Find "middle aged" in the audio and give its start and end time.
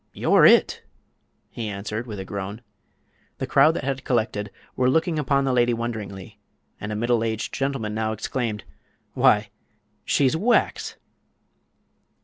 6.95-7.53